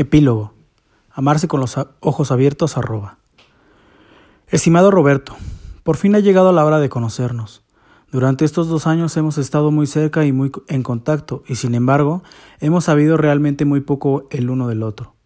Epílogo. 0.00 0.54
Amarse 1.10 1.46
con 1.46 1.60
los 1.60 1.76
ojos 2.00 2.32
abiertos 2.32 2.78
arroba. 2.78 3.18
Estimado 4.48 4.90
Roberto, 4.90 5.36
por 5.82 5.98
fin 5.98 6.14
ha 6.14 6.20
llegado 6.20 6.52
la 6.52 6.64
hora 6.64 6.80
de 6.80 6.88
conocernos. 6.88 7.66
Durante 8.10 8.46
estos 8.46 8.68
dos 8.68 8.86
años 8.86 9.14
hemos 9.18 9.36
estado 9.36 9.70
muy 9.70 9.86
cerca 9.86 10.24
y 10.24 10.32
muy 10.32 10.52
en 10.68 10.82
contacto, 10.82 11.42
y 11.46 11.56
sin 11.56 11.74
embargo, 11.74 12.22
hemos 12.60 12.84
sabido 12.84 13.18
realmente 13.18 13.66
muy 13.66 13.82
poco 13.82 14.26
el 14.30 14.48
uno 14.48 14.68
del 14.68 14.84
otro. 14.84 15.16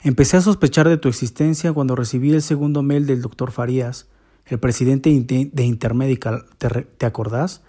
Empecé 0.00 0.38
a 0.38 0.40
sospechar 0.40 0.88
de 0.88 0.96
tu 0.96 1.08
existencia 1.08 1.74
cuando 1.74 1.94
recibí 1.94 2.32
el 2.32 2.40
segundo 2.40 2.82
mail 2.82 3.04
del 3.04 3.20
doctor 3.20 3.50
Farías, 3.50 4.08
el 4.46 4.58
presidente 4.58 5.10
de 5.10 5.62
Intermedical, 5.62 6.46
¿te, 6.56 6.68
¿te 6.70 7.04
acordás? 7.04 7.60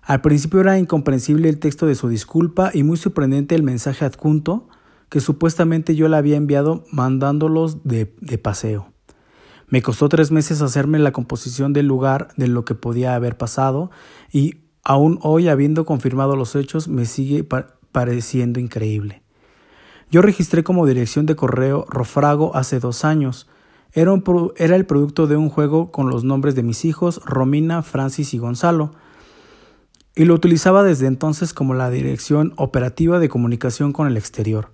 Al 0.00 0.22
principio 0.22 0.60
era 0.60 0.78
incomprensible 0.78 1.50
el 1.50 1.58
texto 1.58 1.84
de 1.84 1.96
su 1.96 2.08
disculpa 2.08 2.70
y 2.72 2.82
muy 2.82 2.96
sorprendente 2.96 3.54
el 3.54 3.62
mensaje 3.62 4.06
adjunto 4.06 4.66
que 5.10 5.20
supuestamente 5.20 5.94
yo 5.94 6.08
le 6.08 6.16
había 6.16 6.36
enviado 6.36 6.84
mandándolos 6.90 7.84
de, 7.84 8.14
de 8.20 8.38
paseo. 8.38 8.92
Me 9.68 9.82
costó 9.82 10.08
tres 10.08 10.30
meses 10.30 10.62
hacerme 10.62 10.98
la 10.98 11.12
composición 11.12 11.72
del 11.72 11.86
lugar 11.86 12.28
de 12.36 12.48
lo 12.48 12.64
que 12.64 12.74
podía 12.74 13.14
haber 13.14 13.36
pasado 13.36 13.90
y 14.32 14.62
aún 14.82 15.18
hoy, 15.22 15.48
habiendo 15.48 15.84
confirmado 15.84 16.36
los 16.36 16.56
hechos, 16.56 16.88
me 16.88 17.04
sigue 17.04 17.46
pareciendo 17.92 18.60
increíble. 18.60 19.22
Yo 20.10 20.22
registré 20.22 20.64
como 20.64 20.86
dirección 20.86 21.26
de 21.26 21.36
correo 21.36 21.86
Rofrago 21.88 22.56
hace 22.56 22.80
dos 22.80 23.04
años. 23.04 23.48
Era, 23.92 24.12
era 24.56 24.76
el 24.76 24.86
producto 24.86 25.26
de 25.26 25.36
un 25.36 25.48
juego 25.48 25.92
con 25.92 26.10
los 26.10 26.24
nombres 26.24 26.54
de 26.54 26.64
mis 26.64 26.84
hijos, 26.84 27.20
Romina, 27.24 27.82
Francis 27.82 28.34
y 28.34 28.38
Gonzalo, 28.38 28.92
y 30.16 30.24
lo 30.24 30.34
utilizaba 30.34 30.82
desde 30.82 31.06
entonces 31.06 31.54
como 31.54 31.74
la 31.74 31.90
dirección 31.90 32.52
operativa 32.56 33.20
de 33.20 33.28
comunicación 33.28 33.92
con 33.92 34.08
el 34.08 34.16
exterior. 34.16 34.72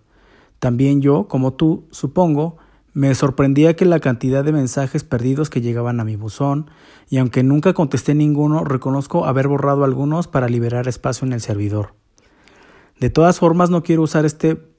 También 0.58 1.00
yo, 1.00 1.28
como 1.28 1.54
tú, 1.54 1.86
supongo, 1.90 2.56
me 2.92 3.14
sorprendía 3.14 3.76
que 3.76 3.84
la 3.84 4.00
cantidad 4.00 4.42
de 4.42 4.52
mensajes 4.52 5.04
perdidos 5.04 5.50
que 5.50 5.60
llegaban 5.60 6.00
a 6.00 6.04
mi 6.04 6.16
buzón, 6.16 6.70
y 7.10 7.18
aunque 7.18 7.42
nunca 7.42 7.74
contesté 7.74 8.14
ninguno, 8.14 8.64
reconozco 8.64 9.26
haber 9.26 9.48
borrado 9.48 9.84
algunos 9.84 10.28
para 10.28 10.48
liberar 10.48 10.88
espacio 10.88 11.26
en 11.26 11.34
el 11.34 11.42
servidor. 11.42 11.94
De 12.98 13.10
todas 13.10 13.38
formas, 13.38 13.68
no 13.68 13.82
quiero 13.82 14.00
usar 14.00 14.24
este 14.24 14.72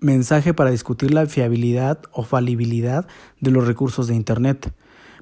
mensaje 0.00 0.52
para 0.52 0.70
discutir 0.70 1.14
la 1.14 1.24
fiabilidad 1.24 2.02
o 2.12 2.22
falibilidad 2.22 3.06
de 3.40 3.50
los 3.50 3.66
recursos 3.66 4.06
de 4.06 4.14
Internet. 4.14 4.74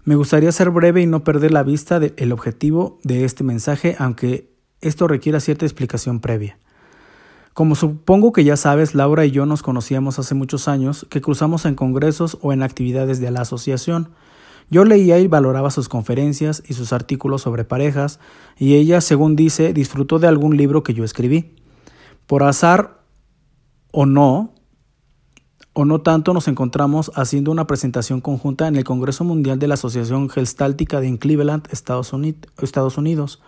Me 0.05 0.17
gustaría 0.17 0.51
ser 0.51 0.70
breve 0.70 1.03
y 1.03 1.06
no 1.06 1.23
perder 1.23 1.53
la 1.53 1.62
vista 1.62 2.01
del 2.01 2.33
objetivo 2.33 2.98
de 3.05 3.25
este 3.25 3.45
mensaje, 3.45 3.95
aunque 3.98 4.53
esto 4.81 5.06
requiera 5.06 5.39
cierta 5.39 5.64
explicación 5.64 6.19
previa. 6.19 6.58
Como 7.55 7.77
supongo 7.77 8.33
que 8.33 8.42
ya 8.42 8.56
sabes, 8.56 8.97
Laura 8.97 9.24
y 9.24 9.30
yo 9.30 9.47
nos 9.47 9.62
conocíamos 9.62 10.19
hace 10.19 10.34
muchos 10.34 10.66
años, 10.66 11.06
que 11.08 11.20
cruzamos 11.20 11.66
en 11.66 11.77
congresos 11.77 12.36
o 12.42 12.52
en 12.52 12.64
actividades 12.64 13.20
de 13.20 13.30
la 13.30 13.42
asociación. 13.42 14.11
Yo 14.70 14.84
leía 14.84 15.20
y 15.20 15.28
valoraba 15.28 15.70
sus 15.70 15.88
conferencias 15.88 16.64
y 16.66 16.74
sus 16.74 16.92
artículos 16.92 17.42
sobre 17.42 17.64
parejas, 17.64 18.19
y 18.58 18.74
ella, 18.74 19.00
según 19.00 19.36
dice, 19.36 19.72
disfrutó 19.72 20.19
de 20.19 20.27
algún 20.27 20.56
libro 20.56 20.83
que 20.83 20.94
yo 20.94 21.05
escribí. 21.05 21.55
Por 22.27 22.42
azar 22.42 23.05
o 23.92 24.05
no, 24.05 24.52
o 25.74 25.84
no 25.84 26.00
tanto, 26.00 26.34
nos 26.34 26.48
encontramos 26.48 27.12
haciendo 27.14 27.52
una 27.52 27.68
presentación 27.68 28.20
conjunta 28.20 28.66
en 28.66 28.74
el 28.74 28.83
Congreso 28.83 29.22
Mundial 29.22 29.61
de 29.61 29.68
la 29.68 29.74
Asociación 29.74 30.28
Gestáltica 30.28 31.00
de 31.00 31.16
Cleveland, 31.18 31.68
Estados 31.70 32.12
Unidos. 32.12 33.41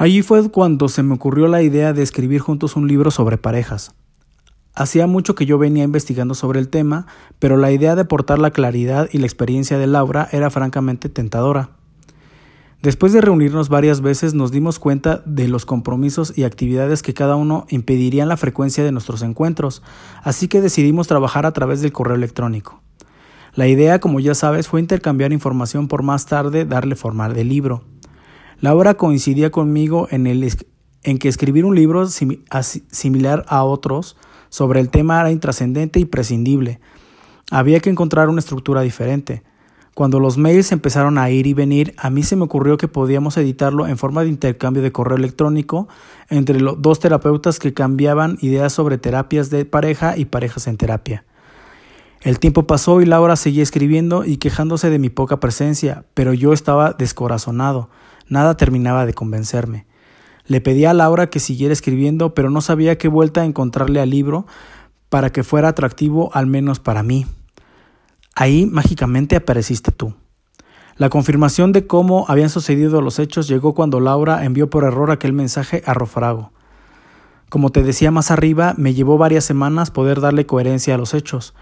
Allí 0.00 0.22
fue 0.22 0.48
cuando 0.50 0.88
se 0.88 1.02
me 1.02 1.12
ocurrió 1.12 1.46
la 1.46 1.60
idea 1.60 1.92
de 1.92 2.02
escribir 2.02 2.40
juntos 2.40 2.74
un 2.74 2.88
libro 2.88 3.10
sobre 3.10 3.36
parejas. 3.36 3.92
Hacía 4.74 5.06
mucho 5.06 5.34
que 5.34 5.44
yo 5.44 5.58
venía 5.58 5.84
investigando 5.84 6.34
sobre 6.34 6.58
el 6.58 6.70
tema, 6.70 7.06
pero 7.38 7.58
la 7.58 7.70
idea 7.70 7.94
de 7.94 8.00
aportar 8.00 8.38
la 8.38 8.50
claridad 8.50 9.10
y 9.12 9.18
la 9.18 9.26
experiencia 9.26 9.76
de 9.76 9.86
Laura 9.86 10.26
era 10.32 10.48
francamente 10.48 11.10
tentadora. 11.10 11.72
Después 12.80 13.12
de 13.12 13.20
reunirnos 13.20 13.68
varias 13.68 14.00
veces 14.00 14.32
nos 14.32 14.50
dimos 14.50 14.78
cuenta 14.78 15.20
de 15.26 15.48
los 15.48 15.66
compromisos 15.66 16.32
y 16.34 16.44
actividades 16.44 17.02
que 17.02 17.12
cada 17.12 17.36
uno 17.36 17.66
impedirían 17.68 18.30
la 18.30 18.38
frecuencia 18.38 18.82
de 18.82 18.92
nuestros 18.92 19.20
encuentros, 19.20 19.82
así 20.22 20.48
que 20.48 20.62
decidimos 20.62 21.08
trabajar 21.08 21.44
a 21.44 21.52
través 21.52 21.82
del 21.82 21.92
correo 21.92 22.16
electrónico. 22.16 22.80
La 23.54 23.68
idea, 23.68 24.00
como 24.00 24.18
ya 24.18 24.34
sabes, 24.34 24.66
fue 24.66 24.80
intercambiar 24.80 25.34
información 25.34 25.88
por 25.88 26.02
más 26.02 26.24
tarde 26.24 26.64
darle 26.64 26.96
forma 26.96 27.28
del 27.28 27.50
libro. 27.50 27.84
Laura 28.60 28.94
coincidía 28.94 29.50
conmigo 29.50 30.06
en, 30.10 30.26
el, 30.26 30.46
en 31.02 31.18
que 31.18 31.28
escribir 31.28 31.64
un 31.64 31.74
libro 31.74 32.06
similar 32.06 33.44
a 33.48 33.64
otros 33.64 34.16
sobre 34.50 34.80
el 34.80 34.90
tema 34.90 35.20
era 35.20 35.30
intrascendente 35.30 35.98
y 35.98 36.04
prescindible. 36.04 36.80
Había 37.50 37.80
que 37.80 37.88
encontrar 37.88 38.28
una 38.28 38.40
estructura 38.40 38.82
diferente. 38.82 39.42
Cuando 39.94 40.20
los 40.20 40.36
mails 40.36 40.72
empezaron 40.72 41.18
a 41.18 41.30
ir 41.30 41.46
y 41.46 41.54
venir, 41.54 41.94
a 41.96 42.10
mí 42.10 42.22
se 42.22 42.36
me 42.36 42.44
ocurrió 42.44 42.76
que 42.76 42.86
podíamos 42.86 43.36
editarlo 43.36 43.86
en 43.86 43.98
forma 43.98 44.22
de 44.22 44.28
intercambio 44.28 44.82
de 44.82 44.92
correo 44.92 45.16
electrónico 45.16 45.88
entre 46.28 46.60
los 46.60 46.80
dos 46.80 47.00
terapeutas 47.00 47.58
que 47.58 47.72
cambiaban 47.72 48.38
ideas 48.40 48.72
sobre 48.72 48.98
terapias 48.98 49.50
de 49.50 49.64
pareja 49.64 50.16
y 50.16 50.26
parejas 50.26 50.66
en 50.66 50.76
terapia. 50.76 51.24
El 52.20 52.38
tiempo 52.38 52.66
pasó 52.66 53.00
y 53.00 53.06
Laura 53.06 53.36
seguía 53.36 53.62
escribiendo 53.62 54.24
y 54.24 54.36
quejándose 54.36 54.90
de 54.90 54.98
mi 54.98 55.08
poca 55.08 55.40
presencia, 55.40 56.04
pero 56.12 56.34
yo 56.34 56.52
estaba 56.52 56.92
descorazonado. 56.92 57.88
Nada 58.30 58.56
terminaba 58.56 59.04
de 59.04 59.12
convencerme. 59.12 59.84
Le 60.46 60.62
pedí 60.62 60.86
a 60.86 60.94
Laura 60.94 61.28
que 61.28 61.40
siguiera 61.40 61.74
escribiendo, 61.74 62.32
pero 62.32 62.48
no 62.48 62.62
sabía 62.62 62.96
qué 62.96 63.08
vuelta 63.08 63.44
encontrarle 63.44 64.00
al 64.00 64.08
libro 64.08 64.46
para 65.10 65.30
que 65.30 65.42
fuera 65.42 65.68
atractivo 65.68 66.30
al 66.32 66.46
menos 66.46 66.78
para 66.78 67.02
mí. 67.02 67.26
Ahí 68.34 68.64
mágicamente 68.66 69.36
apareciste 69.36 69.90
tú. 69.90 70.14
La 70.96 71.08
confirmación 71.08 71.72
de 71.72 71.86
cómo 71.86 72.24
habían 72.28 72.50
sucedido 72.50 73.02
los 73.02 73.18
hechos 73.18 73.48
llegó 73.48 73.74
cuando 73.74 74.00
Laura 74.00 74.44
envió 74.44 74.70
por 74.70 74.84
error 74.84 75.10
aquel 75.10 75.32
mensaje 75.32 75.82
a 75.84 75.92
Rofrago. 75.92 76.52
Como 77.48 77.70
te 77.70 77.82
decía 77.82 78.12
más 78.12 78.30
arriba, 78.30 78.74
me 78.76 78.94
llevó 78.94 79.18
varias 79.18 79.44
semanas 79.44 79.90
poder 79.90 80.20
darle 80.20 80.46
coherencia 80.46 80.94
a 80.94 80.98
los 80.98 81.14
hechos. 81.14 81.52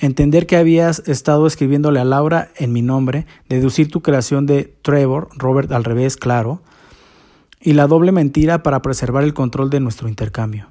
Entender 0.00 0.46
que 0.46 0.56
habías 0.56 1.00
estado 1.08 1.46
escribiéndole 1.46 1.98
a 1.98 2.04
Laura 2.04 2.50
en 2.56 2.72
mi 2.72 2.82
nombre, 2.82 3.26
deducir 3.48 3.90
tu 3.90 4.00
creación 4.00 4.46
de 4.46 4.76
Trevor, 4.82 5.28
Robert 5.36 5.72
al 5.72 5.82
revés, 5.82 6.16
claro, 6.16 6.62
y 7.60 7.72
la 7.72 7.88
doble 7.88 8.12
mentira 8.12 8.62
para 8.62 8.80
preservar 8.80 9.24
el 9.24 9.34
control 9.34 9.70
de 9.70 9.80
nuestro 9.80 10.08
intercambio. 10.08 10.70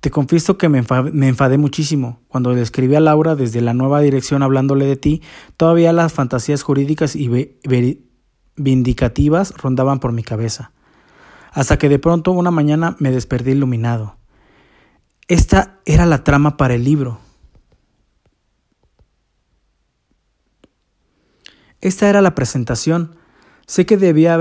Te 0.00 0.10
confieso 0.10 0.58
que 0.58 0.68
me 0.68 0.78
enfadé, 0.78 1.58
muchísimo. 1.58 2.20
Cuando 2.26 2.52
le 2.52 2.62
escribí 2.62 2.94
a 2.94 3.00
Laura 3.00 3.36
desde 3.36 3.60
la 3.60 3.74
nueva 3.74 4.00
dirección 4.00 4.42
hablándole 4.42 4.86
de 4.86 4.96
ti, 4.96 5.22
todavía 5.56 5.92
las 5.92 6.12
fantasías 6.12 6.62
jurídicas 6.62 7.14
y 7.14 7.28
vindicativas 8.56 9.54
rondaban 9.58 10.00
por 10.00 10.12
mi 10.12 10.22
cabeza. 10.22 10.72
Hasta 11.52 11.78
que 11.78 11.88
de 11.88 11.98
pronto 11.98 12.32
una 12.32 12.50
mañana 12.50 12.96
me 12.98 13.10
desperté 13.10 13.50
iluminado. 13.50 14.16
Esta 15.28 15.80
era 15.84 16.06
la 16.06 16.24
trama 16.24 16.56
para 16.56 16.74
el 16.74 16.82
libro. 16.82 17.20
Esta 21.80 22.08
era 22.08 22.20
la 22.20 22.34
presentación. 22.34 23.16
Sé 23.66 23.86
que 23.86 23.96
debía 23.96 24.38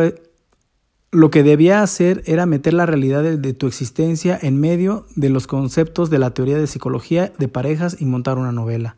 lo 1.11 1.31
que 1.31 1.41
debía 1.41 1.81
hacer 1.81 2.21
era 2.27 2.45
meter 2.45 2.73
la 2.73 2.85
realidad 2.85 3.23
de, 3.23 3.53
tu 3.53 3.65
existencia 3.65 4.37
en 4.39 4.59
medio 4.59 5.07
de 5.15 5.29
los 5.29 5.47
conceptos 5.47 6.11
de 6.11 6.19
la 6.19 6.35
teoría 6.35 6.57
de 6.59 6.67
psicología 6.67 7.33
de 7.39 7.47
parejas 7.47 7.97
y 7.99 8.05
montar 8.05 8.37
una 8.37 8.51
novela. 8.51 8.95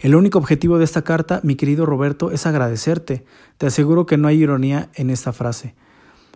El 0.00 0.14
único 0.14 0.38
objetivo 0.38 0.76
de 0.76 0.84
esta 0.84 1.02
carta, 1.02 1.40
mi 1.42 1.54
querido 1.54 1.86
Roberto, 1.86 2.32
es 2.32 2.44
agradecerte. 2.44 3.24
Te 3.56 3.66
aseguro 3.66 4.04
que 4.04 4.18
no 4.18 4.28
hay 4.28 4.42
ironía 4.42 4.90
en 4.94 5.08
esta 5.08 5.32
frase. 5.32 5.74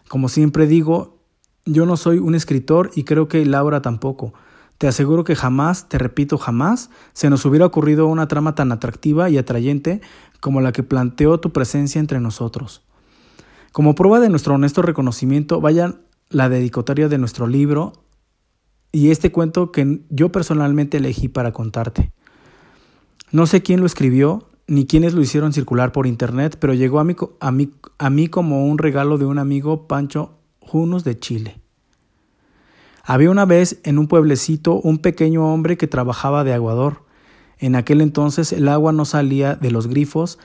Como 0.08 0.30
siempre 0.30 0.66
digo, 0.66 1.18
yo 1.66 1.84
no 1.84 1.96
soy 1.98 2.18
un 2.18 2.34
escritor 2.34 2.90
y 2.94 3.04
creo 3.04 3.28
que 3.28 3.44
Laura 3.44 3.82
tampoco. 3.82 4.32
Te 4.78 4.88
aseguro 4.88 5.24
que 5.24 5.36
jamás, 5.36 5.88
te 5.88 5.98
repito, 5.98 6.36
jamás 6.38 6.90
se 7.12 7.30
nos 7.30 7.44
hubiera 7.44 7.66
ocurrido 7.66 8.06
una 8.06 8.28
trama 8.28 8.54
tan 8.54 8.72
atractiva 8.72 9.30
y 9.30 9.38
atrayente 9.38 10.00
como 10.40 10.60
la 10.60 10.72
que 10.72 10.82
planteó 10.82 11.40
tu 11.40 11.52
presencia 11.52 11.98
entre 11.98 12.20
nosotros. 12.20 12.82
Como 13.72 13.94
prueba 13.94 14.20
de 14.20 14.28
nuestro 14.28 14.54
honesto 14.54 14.82
reconocimiento, 14.82 15.60
vayan 15.60 16.00
la 16.28 16.48
dedicatoria 16.48 17.08
de 17.08 17.18
nuestro 17.18 17.46
libro 17.46 17.92
y 18.92 19.10
este 19.10 19.32
cuento 19.32 19.72
que 19.72 20.00
yo 20.08 20.32
personalmente 20.32 20.98
elegí 20.98 21.28
para 21.28 21.52
contarte. 21.52 22.12
No 23.32 23.46
sé 23.46 23.62
quién 23.62 23.80
lo 23.80 23.86
escribió 23.86 24.48
ni 24.68 24.86
quiénes 24.86 25.14
lo 25.14 25.20
hicieron 25.20 25.52
circular 25.52 25.92
por 25.92 26.06
internet, 26.06 26.56
pero 26.58 26.74
llegó 26.74 26.98
a 26.98 27.04
mí, 27.04 27.14
a 27.98 28.10
mí, 28.10 28.28
como 28.28 28.66
un 28.66 28.78
regalo 28.78 29.18
de 29.18 29.26
un 29.26 29.38
amigo 29.38 29.86
Pancho 29.86 30.38
Junus 30.60 31.04
de 31.04 31.18
Chile. 31.18 31.60
Había 33.08 33.30
una 33.30 33.44
vez 33.44 33.78
en 33.84 34.00
un 34.00 34.08
pueblecito 34.08 34.74
un 34.74 34.98
pequeño 34.98 35.52
hombre 35.52 35.76
que 35.76 35.86
trabajaba 35.86 36.42
de 36.42 36.52
aguador. 36.52 37.04
En 37.58 37.76
aquel 37.76 38.00
entonces 38.00 38.52
el 38.52 38.68
agua 38.68 38.90
no 38.90 39.04
salía 39.04 39.54
de 39.54 39.70
los 39.70 39.86
grifos, 39.86 40.40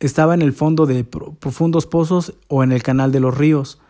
estaba 0.00 0.32
en 0.32 0.40
el 0.40 0.54
fondo 0.54 0.86
de 0.86 1.04
profundos 1.04 1.86
pozos 1.86 2.32
o 2.48 2.64
en 2.64 2.72
el 2.72 2.82
canal 2.82 3.12
de 3.12 3.20
los 3.20 3.36
ríos. 3.36 3.80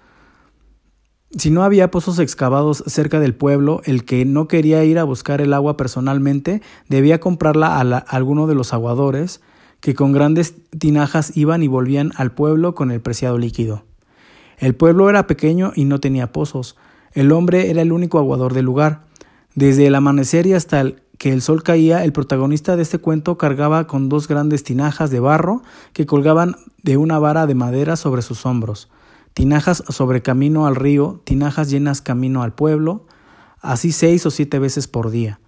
Si 1.39 1.53
no 1.53 1.63
había 1.63 1.93
pozos 1.93 2.19
excavados 2.19 2.83
cerca 2.89 3.21
del 3.21 3.37
pueblo, 3.37 3.81
el 3.85 4.05
que 4.05 4.25
no 4.25 4.49
quería 4.49 4.83
ir 4.83 4.99
a 4.99 5.05
buscar 5.05 5.41
el 5.41 5.55
agua 5.55 5.77
personalmente 5.77 6.63
debía 6.89 7.21
comprarla 7.21 7.79
a, 7.79 7.99
alguno 7.99 8.49
de 8.49 8.57
los 8.57 8.73
aguadores, 8.73 9.41
que 9.79 9.95
con 9.95 10.11
grandes 10.11 10.57
tinajas 10.77 11.37
iban 11.37 11.63
y 11.63 11.69
volvían 11.69 12.11
al 12.17 12.33
pueblo 12.33 12.75
con 12.75 12.91
el 12.91 13.01
preciado 13.01 13.39
líquido. 13.39 13.85
El 14.59 14.75
pueblo 14.75 15.09
era 15.09 15.29
pequeño 15.29 15.73
y 15.77 15.85
no 15.85 16.01
tenía 16.01 16.33
pozos. 16.33 16.77
El 17.13 17.33
hombre 17.33 17.71
era 17.71 17.83
el 17.83 17.93
único 17.93 18.19
aguador 18.19 18.55
del 18.55 18.65
lugar. 18.65 19.05
Desde 19.55 19.87
el 19.87 19.95
amanecer 19.95 20.47
y 20.47 20.53
hasta 20.53 20.81
el 20.81 21.03
que 21.19 21.33
el 21.33 21.43
sol 21.43 21.63
caía, 21.63 22.03
el 22.05 22.15
protagonista 22.15 22.77
de 22.77 22.83
este 22.83 22.99
cuento 22.99 23.37
cargaba 23.37 23.87
con 23.87 24.09
dos 24.09 24.27
grandes 24.27 24.65
tinajas 24.65 25.11
de 25.11 25.21
barro 25.21 25.63
que 25.93 26.07
colgaban 26.07 26.57
de 26.83 26.97
una 26.97 27.19
vara 27.19 27.47
de 27.47 27.55
madera 27.55 27.97
sobre 27.97 28.23
sus 28.23 28.47
hombros. 28.47 28.89
Tinajas 29.35 29.85
sobre 29.89 30.23
camino 30.23 30.67
al 30.67 30.77
río, 30.77 31.21
tinajas 31.25 31.69
llenas 31.69 32.01
camino 32.01 32.43
al 32.43 32.55
pueblo, 32.55 33.05
así 33.61 33.93
seis 33.93 34.25
o 34.25 34.31
siete 34.31 34.59
veces 34.59 34.89
por 34.89 35.11
día. 35.11 35.41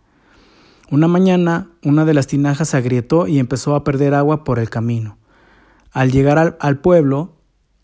Una 0.90 1.08
mañana, 1.08 1.70
una 1.82 2.04
de 2.04 2.12
las 2.12 2.26
tinajas 2.26 2.68
se 2.68 2.76
agrietó 2.76 3.26
y 3.26 3.38
empezó 3.38 3.74
a 3.74 3.82
perder 3.82 4.12
agua 4.12 4.44
por 4.44 4.58
el 4.58 4.68
camino. 4.68 5.16
Al 5.90 6.12
llegar 6.12 6.38
al, 6.38 6.56
al 6.60 6.80
pueblo, 6.80 7.32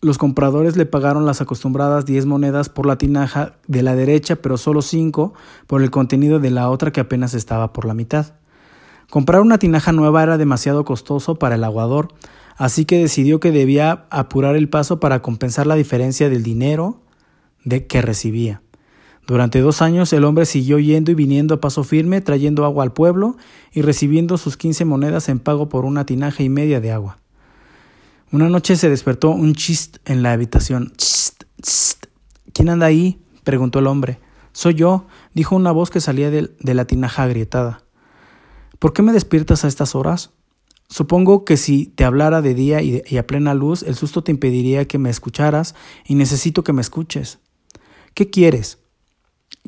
los 0.01 0.17
compradores 0.17 0.77
le 0.77 0.85
pagaron 0.85 1.25
las 1.25 1.41
acostumbradas 1.41 2.05
10 2.05 2.25
monedas 2.25 2.69
por 2.69 2.85
la 2.85 2.97
tinaja 2.97 3.53
de 3.67 3.83
la 3.83 3.95
derecha, 3.95 4.37
pero 4.37 4.57
solo 4.57 4.81
5 4.81 5.33
por 5.67 5.81
el 5.81 5.91
contenido 5.91 6.39
de 6.39 6.51
la 6.51 6.69
otra 6.69 6.91
que 6.91 7.01
apenas 7.01 7.33
estaba 7.33 7.73
por 7.73 7.85
la 7.85 7.93
mitad. 7.93 8.33
Comprar 9.09 9.41
una 9.41 9.57
tinaja 9.57 9.91
nueva 9.91 10.23
era 10.23 10.37
demasiado 10.37 10.85
costoso 10.85 11.35
para 11.35 11.55
el 11.55 11.63
aguador, 11.63 12.13
así 12.55 12.85
que 12.85 12.99
decidió 12.99 13.39
que 13.39 13.51
debía 13.51 14.05
apurar 14.09 14.55
el 14.55 14.69
paso 14.69 14.99
para 14.99 15.21
compensar 15.21 15.67
la 15.67 15.75
diferencia 15.75 16.29
del 16.29 16.43
dinero 16.43 17.01
de 17.65 17.85
que 17.85 18.01
recibía. 18.01 18.61
Durante 19.27 19.59
dos 19.59 19.81
años 19.81 20.13
el 20.13 20.23
hombre 20.23 20.45
siguió 20.45 20.79
yendo 20.79 21.11
y 21.11 21.15
viniendo 21.15 21.55
a 21.55 21.61
paso 21.61 21.83
firme, 21.83 22.21
trayendo 22.21 22.65
agua 22.65 22.83
al 22.83 22.93
pueblo 22.93 23.35
y 23.73 23.81
recibiendo 23.81 24.37
sus 24.37 24.55
15 24.55 24.85
monedas 24.85 25.27
en 25.27 25.39
pago 25.39 25.69
por 25.69 25.85
una 25.85 26.05
tinaja 26.05 26.41
y 26.41 26.49
media 26.49 26.79
de 26.79 26.91
agua. 26.91 27.17
Una 28.31 28.47
noche 28.47 28.75
se 28.75 28.91
despertó 28.91 29.31
un 29.31 29.55
chist 29.55 29.97
en 30.05 30.21
la 30.21 30.33
habitación. 30.33 30.93
Chist, 30.97 31.45
chist. 31.63 32.05
¿Quién 32.53 32.69
anda 32.69 32.85
ahí? 32.85 33.19
preguntó 33.43 33.79
el 33.79 33.87
hombre. 33.87 34.19
Soy 34.51 34.75
yo, 34.75 35.07
dijo 35.33 35.55
una 35.55 35.71
voz 35.71 35.89
que 35.89 35.99
salía 35.99 36.29
de, 36.29 36.51
la 36.61 36.85
tinaja 36.85 37.23
agrietada. 37.23 37.81
¿Por 38.77 38.93
qué 38.93 39.01
me 39.01 39.13
despiertas 39.13 39.65
a 39.65 39.67
estas 39.67 39.95
horas? 39.95 40.29
Supongo 40.89 41.43
que 41.43 41.57
si 41.57 41.87
te 41.87 42.03
hablara 42.03 42.43
de 42.43 42.53
día 42.53 42.83
y, 42.83 43.17
a 43.17 43.25
plena 43.25 43.55
luz, 43.55 43.81
el 43.81 43.95
susto 43.95 44.23
te 44.23 44.31
impediría 44.31 44.87
que 44.87 44.99
me 44.99 45.09
escucharas 45.09 45.73
y 46.05 46.13
necesito 46.13 46.63
que 46.63 46.73
me 46.73 46.81
escuches. 46.81 47.39
¿Qué 48.13 48.29
quieres? 48.29 48.77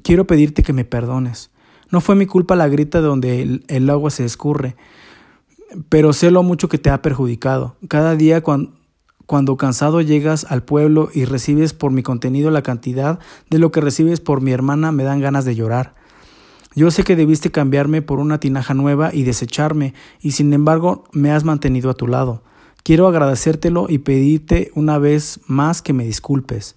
Quiero 0.03 0.27
pedirte 0.27 0.61
que 0.61 0.73
me 0.73 0.85
perdones. 0.85 1.49
No 1.89 1.99
fue 1.99 2.15
mi 2.15 2.27
culpa 2.27 2.55
la 2.55 2.67
grita 2.67 3.01
donde 3.01 3.63
el 3.67 3.89
agua 3.89 4.11
se 4.11 4.23
escurre 4.23 4.75
pero 5.89 6.13
sé 6.13 6.31
lo 6.31 6.43
mucho 6.43 6.69
que 6.69 6.77
te 6.77 6.89
ha 6.89 7.01
perjudicado. 7.01 7.75
Cada 7.87 8.15
día 8.15 8.41
cuando, 8.41 8.71
cuando 9.25 9.57
cansado 9.57 10.01
llegas 10.01 10.45
al 10.49 10.63
pueblo 10.63 11.09
y 11.13 11.25
recibes 11.25 11.73
por 11.73 11.91
mi 11.91 12.03
contenido 12.03 12.51
la 12.51 12.63
cantidad 12.63 13.19
de 13.49 13.59
lo 13.59 13.71
que 13.71 13.81
recibes 13.81 14.19
por 14.19 14.41
mi 14.41 14.51
hermana, 14.51 14.91
me 14.91 15.03
dan 15.03 15.21
ganas 15.21 15.45
de 15.45 15.55
llorar. 15.55 15.95
Yo 16.73 16.89
sé 16.89 17.03
que 17.03 17.15
debiste 17.15 17.51
cambiarme 17.51 18.01
por 18.01 18.19
una 18.19 18.39
tinaja 18.39 18.73
nueva 18.73 19.13
y 19.13 19.23
desecharme, 19.23 19.93
y 20.21 20.31
sin 20.31 20.53
embargo 20.53 21.03
me 21.11 21.31
has 21.31 21.43
mantenido 21.43 21.89
a 21.89 21.95
tu 21.95 22.07
lado. 22.07 22.43
Quiero 22.83 23.07
agradecértelo 23.07 23.87
y 23.89 23.99
pedirte 23.99 24.71
una 24.73 24.97
vez 24.97 25.39
más 25.47 25.81
que 25.81 25.93
me 25.93 26.05
disculpes. 26.05 26.75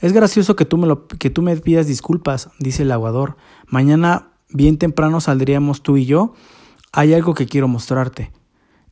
Es 0.00 0.12
gracioso 0.12 0.54
que 0.54 0.64
tú 0.64 0.76
me, 0.78 0.92
que 1.18 1.30
tú 1.30 1.42
me 1.42 1.56
pidas 1.56 1.86
disculpas, 1.86 2.50
dice 2.58 2.82
el 2.82 2.92
aguador. 2.92 3.36
Mañana 3.66 4.28
bien 4.50 4.78
temprano 4.78 5.20
saldríamos 5.20 5.82
tú 5.82 5.96
y 5.96 6.04
yo 6.04 6.34
hay 6.92 7.14
algo 7.14 7.34
que 7.34 7.46
quiero 7.46 7.68
mostrarte. 7.68 8.32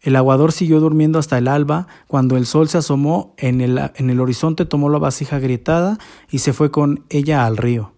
El 0.00 0.16
aguador 0.16 0.52
siguió 0.52 0.80
durmiendo 0.80 1.18
hasta 1.18 1.38
el 1.38 1.48
alba. 1.48 1.88
Cuando 2.06 2.36
el 2.36 2.46
sol 2.46 2.68
se 2.68 2.78
asomó 2.78 3.34
en 3.38 3.60
el, 3.60 3.78
en 3.94 4.10
el 4.10 4.20
horizonte, 4.20 4.64
tomó 4.64 4.88
la 4.88 4.98
vasija 4.98 5.36
agrietada 5.36 5.98
y 6.30 6.38
se 6.38 6.52
fue 6.52 6.70
con 6.70 7.04
ella 7.08 7.46
al 7.46 7.56
río. 7.56 7.92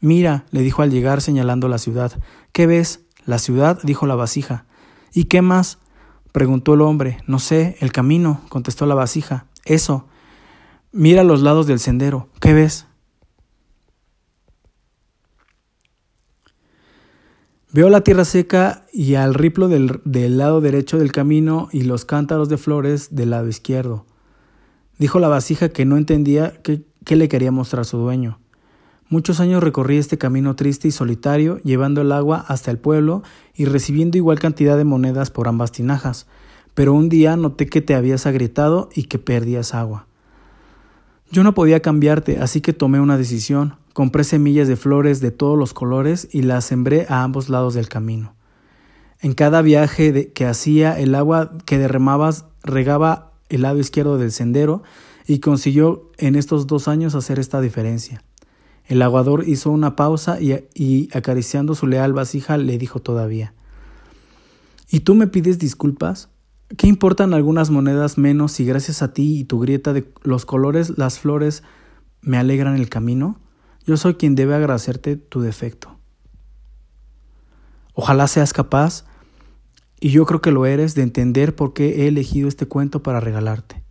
Mira, 0.00 0.44
le 0.50 0.60
dijo 0.62 0.82
al 0.82 0.90
llegar 0.90 1.20
señalando 1.20 1.68
la 1.68 1.78
ciudad. 1.78 2.12
¿Qué 2.52 2.66
ves? 2.66 3.00
La 3.24 3.38
ciudad, 3.38 3.78
dijo 3.82 4.06
la 4.06 4.14
vasija. 4.14 4.66
¿Y 5.12 5.24
qué 5.24 5.42
más? 5.42 5.78
preguntó 6.32 6.74
el 6.74 6.82
hombre. 6.82 7.18
No 7.26 7.38
sé, 7.38 7.76
el 7.80 7.90
camino, 7.90 8.40
contestó 8.48 8.86
la 8.86 8.94
vasija. 8.94 9.46
Eso. 9.64 10.06
Mira 10.92 11.24
los 11.24 11.42
lados 11.42 11.66
del 11.66 11.80
sendero. 11.80 12.28
¿Qué 12.40 12.52
ves? 12.52 12.86
Veo 17.70 17.90
la 17.90 18.00
tierra 18.00 18.24
seca 18.24 18.86
y 18.94 19.16
al 19.16 19.34
riplo 19.34 19.68
del, 19.68 20.38
lado 20.38 20.62
derecho 20.62 20.96
del 20.96 21.12
camino 21.12 21.68
y 21.70 21.82
los 21.82 22.06
cántaros 22.06 22.48
de 22.48 22.56
flores 22.56 23.14
del 23.14 23.30
lado 23.30 23.46
izquierdo. 23.46 24.06
Dijo 24.98 25.18
la 25.18 25.28
vasija 25.28 25.68
que 25.68 25.84
no 25.84 25.98
entendía 25.98 26.54
qué, 26.62 26.86
qué 27.04 27.14
le 27.14 27.28
quería 27.28 27.52
mostrar 27.52 27.84
su 27.84 27.98
dueño. 27.98 28.38
Muchos 29.10 29.38
años 29.38 29.62
recorrí 29.62 29.98
este 29.98 30.16
camino 30.16 30.56
triste 30.56 30.88
y 30.88 30.92
solitario, 30.92 31.58
llevando 31.58 32.00
el 32.00 32.12
agua 32.12 32.42
hasta 32.48 32.70
el 32.70 32.78
pueblo 32.78 33.22
y 33.54 33.66
recibiendo 33.66 34.16
igual 34.16 34.38
cantidad 34.38 34.78
de 34.78 34.84
monedas 34.84 35.30
por 35.30 35.46
ambas 35.46 35.70
tinajas, 35.70 36.26
pero 36.72 36.94
un 36.94 37.10
día 37.10 37.36
noté 37.36 37.66
que 37.66 37.82
te 37.82 37.94
habías 37.94 38.24
agrietado 38.24 38.88
y 38.94 39.04
que 39.04 39.18
perdías 39.18 39.74
agua. 39.74 40.06
Yo 41.30 41.42
no 41.44 41.52
podía 41.52 41.80
cambiarte, 41.80 42.38
así 42.38 42.62
que 42.62 42.72
tomé 42.72 42.98
una 42.98 43.18
decisión. 43.18 43.76
Compré 43.98 44.22
semillas 44.22 44.68
de 44.68 44.76
flores 44.76 45.20
de 45.20 45.32
todos 45.32 45.58
los 45.58 45.74
colores 45.74 46.28
y 46.30 46.42
las 46.42 46.64
sembré 46.64 47.06
a 47.08 47.24
ambos 47.24 47.48
lados 47.48 47.74
del 47.74 47.88
camino. 47.88 48.36
En 49.18 49.34
cada 49.34 49.60
viaje 49.60 50.30
que 50.32 50.46
hacía, 50.46 50.96
el 51.00 51.16
agua 51.16 51.58
que 51.64 51.78
derramabas 51.78 52.44
regaba 52.62 53.32
el 53.48 53.62
lado 53.62 53.80
izquierdo 53.80 54.16
del 54.16 54.30
sendero 54.30 54.84
y 55.26 55.40
consiguió 55.40 56.12
en 56.16 56.36
estos 56.36 56.68
dos 56.68 56.86
años 56.86 57.16
hacer 57.16 57.40
esta 57.40 57.60
diferencia. 57.60 58.22
El 58.84 59.02
aguador 59.02 59.42
hizo 59.48 59.72
una 59.72 59.96
pausa 59.96 60.40
y, 60.40 60.54
y 60.76 61.08
acariciando 61.12 61.74
su 61.74 61.88
leal 61.88 62.12
vasija 62.12 62.56
le 62.56 62.78
dijo 62.78 63.00
todavía, 63.00 63.52
¿Y 64.88 65.00
tú 65.00 65.16
me 65.16 65.26
pides 65.26 65.58
disculpas? 65.58 66.28
¿Qué 66.76 66.86
importan 66.86 67.34
algunas 67.34 67.70
monedas 67.70 68.16
menos 68.16 68.52
si 68.52 68.64
gracias 68.64 69.02
a 69.02 69.12
ti 69.12 69.40
y 69.40 69.44
tu 69.44 69.58
grieta 69.58 69.92
de 69.92 70.08
los 70.22 70.46
colores 70.46 70.96
las 70.96 71.18
flores 71.18 71.64
me 72.20 72.38
alegran 72.38 72.76
el 72.76 72.88
camino? 72.88 73.40
Yo 73.88 73.96
soy 73.96 74.16
quien 74.16 74.34
debe 74.34 74.54
agradecerte 74.54 75.16
tu 75.16 75.40
defecto. 75.40 75.96
Ojalá 77.94 78.28
seas 78.28 78.52
capaz, 78.52 79.06
y 79.98 80.10
yo 80.10 80.26
creo 80.26 80.42
que 80.42 80.50
lo 80.50 80.66
eres, 80.66 80.94
de 80.94 81.00
entender 81.00 81.56
por 81.56 81.72
qué 81.72 82.02
he 82.02 82.08
elegido 82.08 82.48
este 82.48 82.66
cuento 82.66 83.02
para 83.02 83.18
regalarte. 83.18 83.82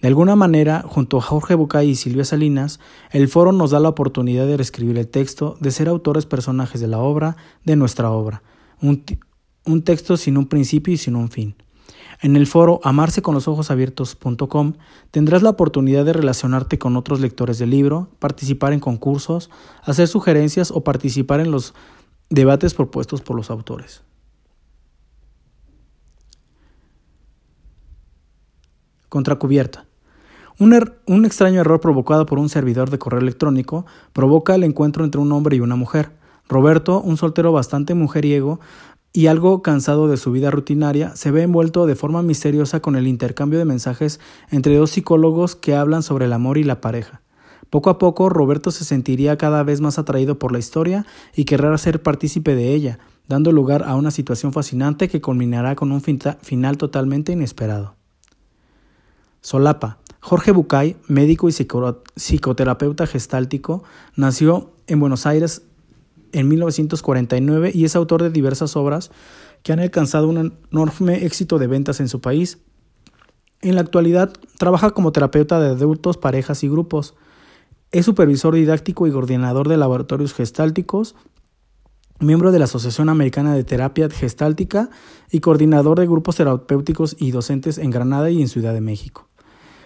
De 0.00 0.08
alguna 0.08 0.36
manera, 0.36 0.84
junto 0.86 1.18
a 1.18 1.20
Jorge 1.20 1.54
Bucay 1.54 1.90
y 1.90 1.94
Silvia 1.94 2.24
Salinas, 2.24 2.80
el 3.10 3.28
foro 3.28 3.52
nos 3.52 3.72
da 3.72 3.80
la 3.80 3.90
oportunidad 3.90 4.46
de 4.46 4.56
reescribir 4.56 4.96
el 4.96 5.08
texto, 5.08 5.56
de 5.60 5.70
ser 5.72 5.88
autores 5.88 6.26
personajes 6.26 6.80
de 6.80 6.86
la 6.86 6.98
obra, 6.98 7.36
de 7.64 7.76
nuestra 7.76 8.10
obra. 8.10 8.42
Un, 8.80 9.04
un 9.66 9.82
texto 9.82 10.16
sin 10.16 10.38
un 10.38 10.46
principio 10.46 10.94
y 10.94 10.96
sin 10.96 11.16
un 11.16 11.28
fin. 11.28 11.54
En 12.22 12.36
el 12.36 12.46
foro 12.46 12.80
amarse 12.84 13.22
con 13.22 13.34
los 13.34 13.48
ojos 13.48 13.70
abiertos.com 13.70 14.74
tendrás 15.10 15.42
la 15.42 15.50
oportunidad 15.50 16.04
de 16.04 16.12
relacionarte 16.12 16.78
con 16.78 16.96
otros 16.96 17.20
lectores 17.20 17.58
del 17.58 17.70
libro, 17.70 18.08
participar 18.18 18.74
en 18.74 18.80
concursos, 18.80 19.50
hacer 19.82 20.06
sugerencias 20.06 20.70
o 20.70 20.84
participar 20.84 21.40
en 21.40 21.50
los 21.50 21.74
debates 22.28 22.74
propuestos 22.74 23.22
por 23.22 23.36
los 23.36 23.50
autores. 23.50 24.02
Contracubierta. 29.08 29.86
Un, 30.58 30.74
er-, 30.74 31.00
un, 31.06 31.24
extraño 31.24 31.60
error 31.60 31.80
provocado 31.80 32.26
por 32.26 32.38
un 32.38 32.50
servidor 32.50 32.90
de 32.90 32.98
correo 32.98 33.20
electrónico 33.20 33.86
provoca 34.12 34.54
el 34.54 34.62
encuentro 34.62 35.04
entre 35.04 35.20
un 35.20 35.32
hombre 35.32 35.56
y 35.56 35.60
una 35.60 35.74
mujer. 35.74 36.12
Roberto, 36.50 37.00
un 37.00 37.16
soltero 37.16 37.50
bastante 37.52 37.94
mujeriego 37.94 38.60
y 39.12 39.26
algo 39.26 39.62
cansado 39.62 40.08
de 40.08 40.16
su 40.16 40.30
vida 40.30 40.50
rutinaria, 40.50 41.16
se 41.16 41.30
ve 41.30 41.42
envuelto 41.42 41.86
de 41.86 41.96
forma 41.96 42.22
misteriosa 42.22 42.80
con 42.80 42.96
el 42.96 43.08
intercambio 43.08 43.58
de 43.58 43.64
mensajes 43.64 44.20
entre 44.50 44.76
dos 44.76 44.90
psicólogos 44.90 45.56
que 45.56 45.74
hablan 45.74 46.02
sobre 46.02 46.26
el 46.26 46.32
amor 46.32 46.58
y 46.58 46.64
la 46.64 46.80
pareja. 46.80 47.20
Poco 47.70 47.90
a 47.90 47.98
poco, 47.98 48.28
Roberto 48.28 48.70
se 48.70 48.84
sentiría 48.84 49.38
cada 49.38 49.62
vez 49.62 49.80
más 49.80 49.98
atraído 49.98 50.38
por 50.38 50.52
la 50.52 50.58
historia 50.58 51.06
y 51.34 51.44
querrá 51.44 51.76
ser 51.78 52.02
partícipe 52.02 52.54
de 52.54 52.74
ella, 52.74 52.98
dando 53.28 53.52
lugar 53.52 53.84
a 53.84 53.94
una 53.94 54.10
situación 54.10 54.52
fascinante 54.52 55.08
que 55.08 55.20
culminará 55.20 55.76
con 55.76 55.92
un 55.92 56.00
final 56.02 56.76
totalmente 56.76 57.32
inesperado. 57.32 57.94
Solapa. 59.40 59.98
Jorge 60.22 60.52
Bucay, 60.52 60.96
médico 61.06 61.48
y 61.48 61.52
psicoterapeuta 61.52 63.06
gestáltico, 63.06 63.82
nació 64.16 64.72
en 64.86 65.00
Buenos 65.00 65.24
Aires 65.24 65.62
en 66.32 66.48
1949 66.48 67.72
y 67.74 67.84
es 67.84 67.96
autor 67.96 68.22
de 68.22 68.30
diversas 68.30 68.76
obras 68.76 69.10
que 69.62 69.72
han 69.72 69.80
alcanzado 69.80 70.28
un 70.28 70.52
enorme 70.70 71.24
éxito 71.24 71.58
de 71.58 71.66
ventas 71.66 72.00
en 72.00 72.08
su 72.08 72.20
país. 72.20 72.58
En 73.60 73.74
la 73.74 73.82
actualidad 73.82 74.32
trabaja 74.58 74.90
como 74.92 75.12
terapeuta 75.12 75.60
de 75.60 75.70
adultos, 75.70 76.16
parejas 76.16 76.64
y 76.64 76.68
grupos. 76.68 77.14
Es 77.90 78.06
supervisor 78.06 78.54
didáctico 78.54 79.06
y 79.06 79.12
coordinador 79.12 79.68
de 79.68 79.76
laboratorios 79.76 80.32
gestálticos, 80.32 81.14
miembro 82.20 82.52
de 82.52 82.58
la 82.58 82.66
Asociación 82.66 83.08
Americana 83.08 83.54
de 83.54 83.64
Terapia 83.64 84.08
Gestáltica 84.08 84.90
y 85.30 85.40
coordinador 85.40 85.98
de 85.98 86.06
grupos 86.06 86.36
terapéuticos 86.36 87.16
y 87.18 87.32
docentes 87.32 87.78
en 87.78 87.90
Granada 87.90 88.30
y 88.30 88.40
en 88.40 88.48
Ciudad 88.48 88.72
de 88.72 88.80
México. 88.80 89.28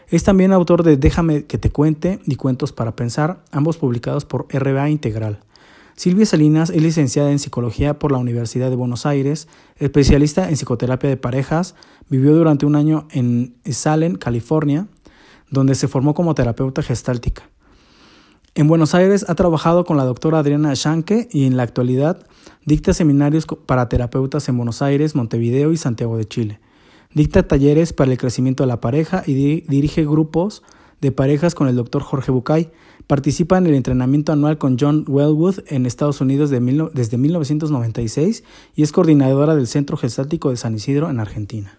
Es 0.09 0.23
también 0.23 0.53
autor 0.53 0.83
de 0.83 0.97
Déjame 0.97 1.47
que 1.47 1.59
te 1.59 1.71
cuente 1.71 2.21
y 2.27 2.37
Cuentos 2.37 2.73
para 2.73 2.95
Pensar, 2.95 3.43
ambos 3.51 3.79
publicados 3.79 4.25
por 4.25 4.47
RBA 4.53 4.91
Integral. 4.91 5.41
Silvia 5.97 6.27
Salinas 6.27 6.71
es 6.71 6.83
licenciada 6.83 7.31
en 7.31 7.39
Psicología 7.39 8.01
por 8.01 8.11
la 8.11 8.19
Universidad 8.19 8.69
de 8.69 8.75
Buenos 8.75 9.07
Aires, 9.07 9.47
especialista 9.77 10.49
en 10.49 10.57
psicoterapia 10.57 11.09
de 11.09 11.17
parejas, 11.17 11.77
vivió 12.09 12.35
durante 12.35 12.67
un 12.67 12.75
año 12.75 13.07
en 13.13 13.55
Salem, 13.71 14.17
California, 14.17 14.89
donde 15.51 15.77
se 15.77 15.87
formó 15.87 16.13
como 16.13 16.35
terapeuta 16.35 16.83
gestáltica. 16.83 17.49
En 18.57 18.67
Buenos 18.67 18.95
Aires 18.95 19.25
ha 19.29 19.37
trabajado 19.37 19.85
con 19.85 19.97
la 19.97 20.05
doctora 20.05 20.41
Adriana 20.41 20.75
Shanke 20.75 21.29
y 21.31 21.47
en 21.47 21.57
la 21.57 21.63
actualidad 21.63 22.27
dicta 22.65 22.93
seminarios 22.93 23.47
para 23.47 23.89
terapeutas 23.89 24.49
en 24.49 24.57
Buenos 24.57 24.83
Aires, 24.83 25.15
Montevideo 25.15 25.71
y 25.71 25.77
Santiago 25.77 26.17
de 26.17 26.25
Chile. 26.25 26.61
Dicta 27.15 27.47
talleres 27.47 27.93
para 27.93 28.11
el 28.11 28.19
crecimiento 28.19 28.65
de 28.65 28.69
la 28.69 28.81
pareja 28.81 29.23
y 29.27 29.61
dirige 29.61 30.05
grupos 30.05 30.65
de 31.05 31.13
parejas 31.13 31.55
con 31.55 31.69
el 31.69 31.77
doctor 31.77 32.03
Jorge 32.03 32.33
Bucay. 32.33 32.71
Participa 33.07 33.59
en 33.59 33.67
el 33.67 33.75
entrenamiento 33.75 34.33
anual 34.33 34.57
con 34.57 34.79
John 34.81 35.05
Wellwood 35.07 35.59
en 35.67 35.85
Estados 35.85 36.23
Unidos 36.23 36.49
desde 36.49 37.19
1996 37.19 38.43
y 38.75 38.83
es 38.83 38.91
coordinadora 38.91 39.55
del 39.55 39.67
Centro 39.67 39.99
Gestático 39.99 40.49
de 40.49 40.57
San 40.57 40.75
Isidro 40.75 41.11
en 41.11 41.21
Argentina. 41.21 41.79